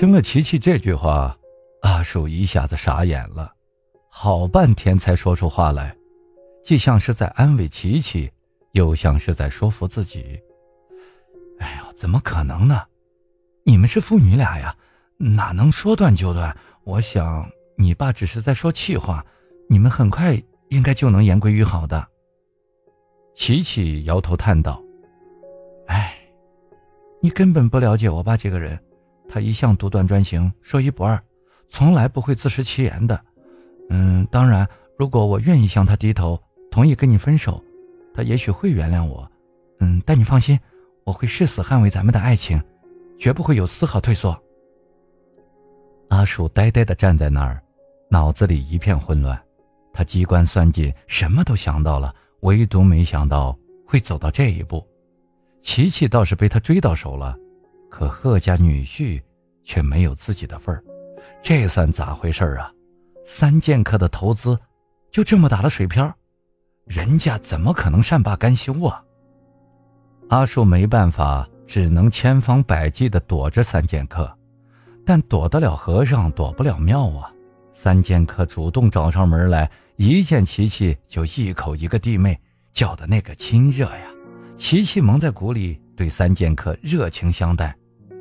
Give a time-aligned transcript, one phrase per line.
[0.00, 1.36] 听了琪琪这句话，
[1.82, 3.52] 阿树一下子傻眼了，
[4.08, 5.94] 好半天才说出话来，
[6.64, 8.30] 既像是在安慰琪琪，
[8.72, 10.40] 又像是在说服自己。
[11.58, 12.82] 哎呦，怎么可能呢？
[13.62, 14.74] 你们是父女俩呀，
[15.18, 16.56] 哪能说断就断？
[16.84, 17.46] 我想
[17.76, 19.22] 你爸只是在说气话，
[19.68, 22.08] 你们很快应该就能言归于好的。
[23.34, 24.82] 琪琪摇头叹道
[25.88, 26.16] ：“哎，
[27.20, 28.82] 你根本不了解我爸这个人。”
[29.32, 31.22] 他一向独断专行，说一不二，
[31.68, 33.18] 从来不会自食其言的。
[33.88, 37.62] 嗯，当然，如果我愿意向他低头，同意跟你分手，
[38.12, 39.30] 他也许会原谅我。
[39.78, 40.58] 嗯，但你放心，
[41.04, 42.60] 我会誓死捍卫咱们的爱情，
[43.18, 44.36] 绝不会有丝毫退缩。
[46.08, 47.62] 阿树呆呆地站在那儿，
[48.10, 49.40] 脑子里一片混乱。
[49.92, 53.56] 他机关算尽，什么都想到了，唯独没想到
[53.86, 54.84] 会走到这一步。
[55.62, 57.36] 琪琪倒是被他追到手了。
[57.90, 59.20] 可贺家女婿
[59.64, 60.82] 却没有自己的份儿，
[61.42, 62.72] 这算咋回事啊？
[63.26, 64.58] 三剑客的投资
[65.10, 66.10] 就这么打了水漂，
[66.86, 69.02] 人家怎么可能善罢甘休啊？
[70.28, 74.32] 阿树没办法，只能千方百计地躲着三剑客，
[75.04, 77.30] 但躲得了和尚躲不了庙啊！
[77.72, 82.38] 三剑客主动找上门来，一见琪琪就一口一个弟妹，
[82.72, 84.06] 叫的那个亲热呀！
[84.56, 87.74] 琪琪蒙在鼓里，对三剑客热情相待。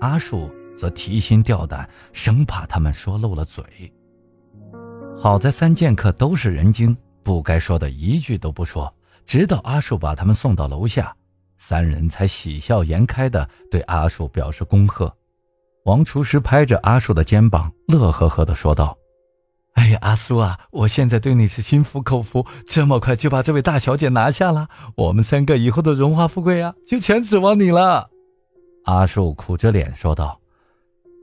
[0.00, 3.64] 阿树则提心吊胆，生怕他们说漏了嘴。
[5.18, 8.92] 好在三剑客都是人精，不该说的一句都不说。
[9.24, 11.14] 直到阿树把他们送到楼下，
[11.56, 15.12] 三人才喜笑颜开地对阿树表示恭贺。
[15.84, 18.96] 王厨师拍着阿树的肩膀，乐呵呵地说道
[19.74, 22.44] ：“哎呀，阿苏啊，我现在对你是心服口服。
[22.66, 28.10] 这么快就把这位大小姐拿下了，我们三个以后的荣华富贵啊，就全指望你了。”
[28.86, 30.40] 阿树苦着脸说道：“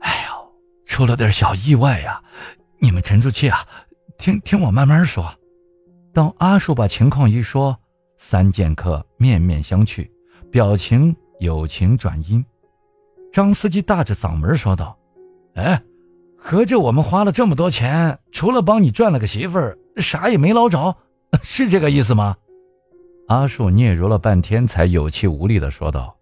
[0.00, 0.52] 哎呦，
[0.84, 2.22] 出了点小意外呀，
[2.78, 3.66] 你们沉住气啊，
[4.18, 5.26] 听听我慢慢说。”
[6.12, 7.74] 当阿树把情况一说，
[8.18, 10.06] 三剑客面面相觑，
[10.50, 12.44] 表情有情转阴。
[13.32, 14.94] 张司机大着嗓门说道
[15.56, 15.82] ：“哎，
[16.36, 20.94] 合着我们花了这么多钱，除了帮你赚了个媳妇儿，啥也没捞着，
[21.42, 22.36] 是这个意思吗？”
[23.28, 26.15] 阿树嗫嚅了半天，才有气无力的说道。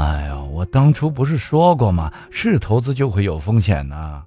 [0.00, 2.10] 哎呀，我当初不是说过吗？
[2.30, 4.22] 是投资就会有风险呢。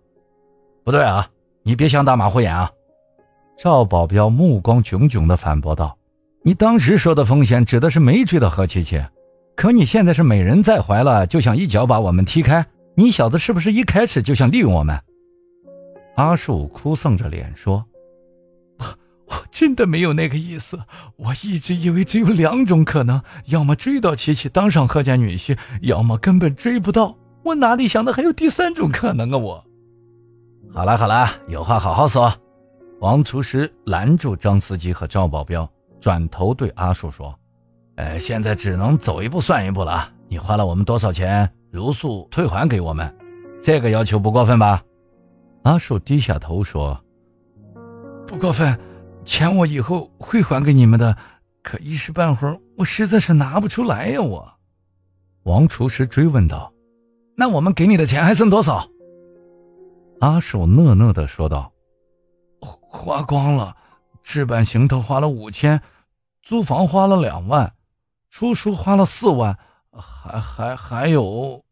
[0.83, 1.27] 不对啊，
[1.63, 2.69] 你别想打马虎眼啊！
[3.57, 5.97] 赵保镖目光炯炯地反驳道
[6.45, 9.03] ：“你当时说的风险指的是没追到何琪琪，
[9.55, 12.63] 可你现在是美人在怀了，就想一脚把我们踢开？
[12.93, 14.95] 你小子是不是一开始就想利用我们？”
[16.17, 17.83] 阿树哭丧着脸说。
[19.53, 20.79] 真的没有那个意思，
[21.15, 27.15] 我一直以为只有两种可能：要么追到琪琪当上贺家女婿，要么根本追不到。
[27.43, 29.37] 我哪里想的还有第三种可能啊！
[29.37, 29.63] 我，
[30.73, 32.33] 好了好了，有话好好说。
[32.99, 35.69] 王厨师拦住张司机和赵保镖，
[36.01, 37.37] 转头对阿树说
[37.97, 40.09] ：“哎，现在只能走一步算一步了。
[40.29, 43.15] 你花了我们多少钱，如数退还给我们，
[43.61, 44.81] 这个要求不过分吧？”
[45.61, 46.99] 阿树低下头说
[48.25, 48.75] ：“不过分。”
[49.25, 51.17] 钱我以后会还给你们的，
[51.61, 54.21] 可一时半会儿我实在是拿不出来呀！
[54.21, 54.53] 我，
[55.43, 56.71] 王厨师追问道
[57.35, 58.87] ：“那我们给你的钱还剩多少？”
[60.19, 61.71] 阿寿讷讷的说道
[62.59, 63.75] ：“花光了，
[64.23, 65.81] 置办行头花了五千，
[66.41, 67.73] 租房花了两万，
[68.29, 69.57] 出书花了四万，
[69.91, 71.63] 还还还有……”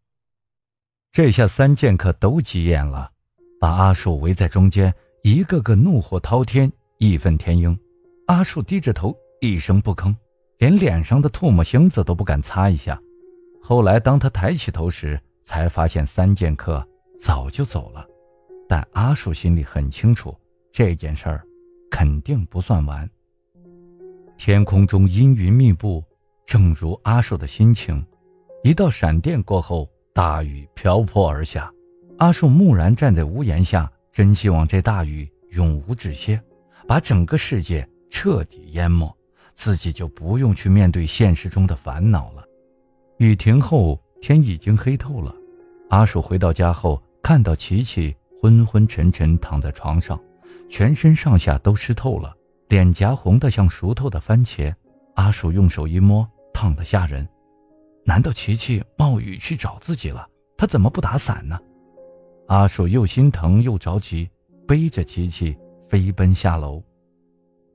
[1.11, 3.11] 这下三剑客都急眼了，
[3.59, 6.72] 把阿寿围在中间，一个个怒火滔天。
[7.01, 7.75] 义愤填膺，
[8.28, 10.16] 阿树低着头一声不吭，
[10.59, 13.01] 连脸上的唾沫星子都不敢擦一下。
[13.59, 16.88] 后来，当他抬起头时，才发现三剑客
[17.19, 18.06] 早就走了。
[18.69, 20.38] 但阿树心里很清楚，
[20.72, 21.44] 这件事儿
[21.90, 23.09] 肯定不算完。
[24.38, 26.03] 天空中阴云密布，
[26.45, 28.06] 正如阿树的心情。
[28.63, 31.73] 一道闪电过后，大雨瓢泼而下。
[32.20, 36.40] 阿树木然站在屋檐下，真希望这大雨永无止歇。
[36.91, 39.09] 把整个世界彻底淹没，
[39.53, 42.43] 自己就不用去面对现实中的烦恼了。
[43.16, 45.34] 雨停后，天已经黑透了。
[45.88, 50.22] 阿鼠回到家后，看到琪琪昏昏沉沉躺在床上，
[50.70, 52.35] 全身上下都湿透了，
[52.67, 54.76] 脸颊红得像熟透的番茄。
[55.16, 57.26] 阿鼠用手一摸，烫得吓人。
[58.03, 60.28] 难道琪琪冒雨去找自己了？
[60.58, 61.58] 他怎么不打伞呢？
[62.49, 64.29] 阿鼠又心疼又着急，
[64.67, 65.58] 背着琪琪。
[65.91, 66.82] 飞奔下楼，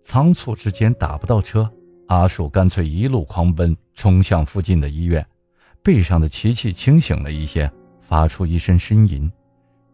[0.00, 1.70] 仓促之间打不到车，
[2.06, 5.24] 阿树干脆一路狂奔，冲向附近的医院。
[5.82, 7.70] 背上的琪琪清醒了一些，
[8.00, 9.30] 发出一声呻吟。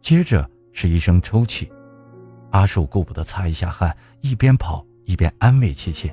[0.00, 1.69] 接着是一声抽泣。
[2.52, 6.08] 阿树顾不得擦一下汗，一边跑一边安慰琪琪：“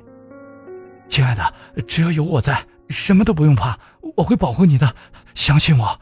[1.08, 1.54] 亲爱的，
[1.86, 3.78] 只要有我在，什么都不用怕，
[4.16, 4.92] 我会保护你的，
[5.34, 6.00] 相信我。”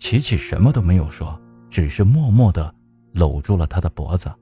[0.00, 1.38] 琪琪什么都没有说，
[1.68, 2.74] 只是默默的
[3.12, 4.32] 搂住了他的脖子。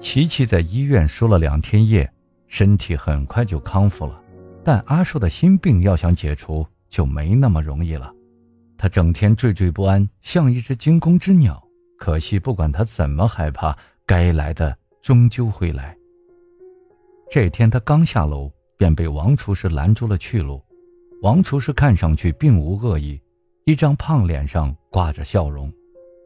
[0.00, 2.10] 琪琪在医院输了两天液，
[2.46, 4.20] 身体很快就康复了，
[4.64, 8.12] 但阿树的心病要想解除就没那么容易了。
[8.78, 11.62] 他整天惴惴不安，像一只惊弓之鸟。
[11.98, 13.76] 可惜，不管他怎么害怕，
[14.06, 15.94] 该来的终究会来。
[17.30, 20.64] 这天，他刚下楼，便被王厨师拦住了去路。
[21.20, 23.20] 王厨师看上去并无恶意，
[23.66, 25.70] 一张胖脸上挂着笑容。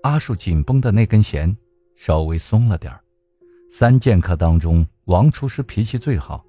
[0.04, 1.54] 阿树紧绷的那根弦
[1.96, 3.03] 稍微松了点儿。
[3.76, 6.44] 三剑客当中，王厨师脾气最好，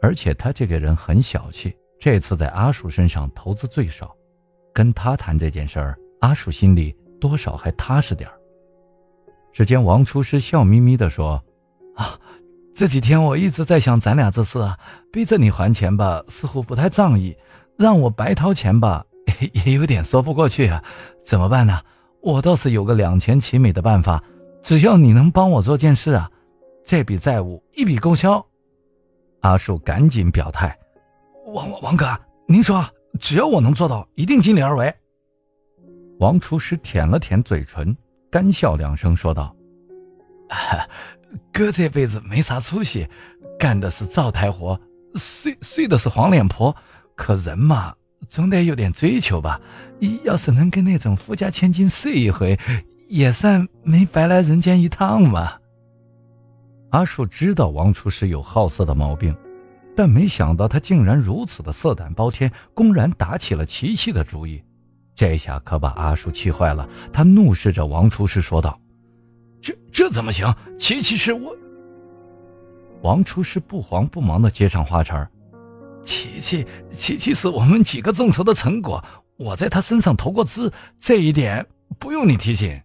[0.00, 1.70] 而且他这个人很小气。
[2.00, 4.16] 这次在阿树身上投资最少，
[4.72, 8.32] 跟他谈这件事儿，阿树心里多少还踏实点儿。
[9.52, 11.38] 只见王厨师笑眯眯地说
[11.94, 12.18] ：“啊，
[12.74, 14.78] 这几天我一直在想咱俩这事啊，
[15.12, 17.36] 逼着你还钱吧，似乎不太仗义；
[17.76, 19.04] 让我白掏钱吧，
[19.66, 20.82] 也有点说不过去啊。
[21.22, 21.82] 怎么办呢？
[22.22, 24.24] 我倒是有个两全其美的办法，
[24.62, 26.30] 只要你能帮我做件事啊。”
[26.84, 28.44] 这笔债务一笔勾销，
[29.40, 30.76] 阿树赶紧表态
[31.54, 32.84] ：“王王哥，您说，
[33.20, 34.92] 只要我能做到，一定尽力而为。”
[36.18, 37.96] 王厨师舔了舔嘴唇，
[38.30, 39.54] 干笑两声，说道
[41.52, 43.08] ：“哥这辈子没啥出息，
[43.58, 44.78] 干的是灶台活，
[45.14, 46.74] 睡睡的是黄脸婆。
[47.14, 47.94] 可人嘛，
[48.28, 49.60] 总得有点追求吧？
[50.24, 52.58] 要是能跟那种富家千金睡一回，
[53.08, 55.54] 也算没白来人间一趟嘛。”
[56.92, 59.34] 阿树知道王厨师有好色的毛病，
[59.96, 64.62] 但没想到他竟然如此的色胆包天，公然打起了琪琪的主意。
[65.14, 68.78] 这下可把阿树气坏了，他怒视着王厨师说道
[69.58, 70.54] ：“这这怎么行？
[70.78, 71.56] 琪琪是我……”
[73.00, 75.26] 王厨师不慌不忙的接上话茬
[76.04, 79.02] ：“琪琪，琪琪是我们几个众筹的成果，
[79.38, 81.66] 我在他身上投过资，这一点
[81.98, 82.78] 不用你提醒。”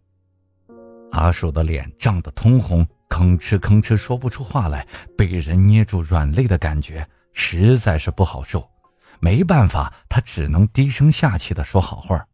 [1.12, 2.88] 阿树的脸涨得通红。
[3.10, 4.86] 吭哧吭哧说不出话来，
[5.18, 8.70] 被人捏住软肋的感觉实在是不好受。
[9.20, 12.28] 没办法，他只能低声下气的说好话：“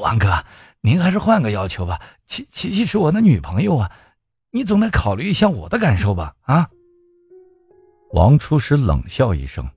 [0.00, 0.44] 王哥，
[0.80, 2.00] 您还是换个要求吧。
[2.26, 3.92] 琪琪琪是我的女朋友啊，
[4.50, 6.68] 你总得考虑一下我的感受吧？”啊！
[8.12, 9.68] 王厨师冷笑一声：“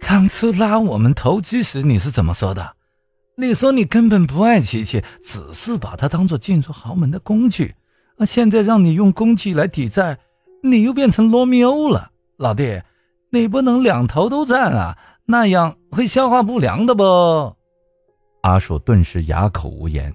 [0.00, 2.76] 当初拉我们投机时你是怎么说的？
[3.36, 7.74] 你说你根本不爱琪琪，只是把她当做进入豪门的工具。”
[8.20, 10.18] 那现在让你用功绩来抵债，
[10.62, 12.82] 你又变成罗密欧了，老弟，
[13.30, 17.56] 你不能两头都占啊，那样会消化不良的不？
[18.42, 20.14] 阿树顿时哑口无言。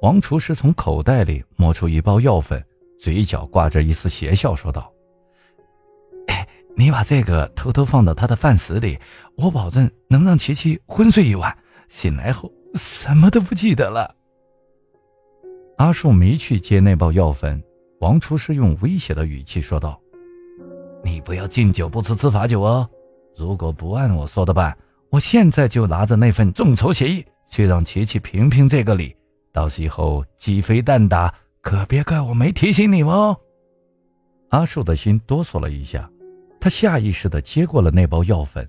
[0.00, 2.64] 王厨师从口袋里摸出一包药粉，
[3.00, 4.88] 嘴角挂着一丝邪笑，说道：“，
[6.76, 8.96] 你把这个偷偷放到他的饭食里，
[9.36, 11.58] 我保证能让琪琪昏睡一晚，
[11.88, 14.14] 醒来后什么都不记得了。”
[15.80, 17.58] 阿树没去接那包药粉，
[18.00, 19.98] 王厨师用威胁的语气说道
[21.02, 22.86] ：“你不要敬酒不吃吃罚酒哦！
[23.34, 24.76] 如果不按我说的办，
[25.08, 29.16] 我现在就拿着那份众筹协议去让琪琪评评这个理，
[29.54, 31.32] 到时候鸡飞蛋打，
[31.62, 33.34] 可别怪我没提醒你哦。”
[34.52, 36.10] 阿树的心哆嗦了一下，
[36.60, 38.68] 他下意识地接过了那包药粉。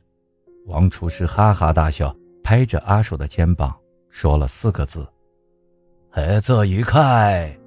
[0.66, 3.76] 王厨师哈哈大笑，拍着阿树的肩膀
[4.10, 5.06] 说了四个字。
[6.14, 7.61] 合作愉快。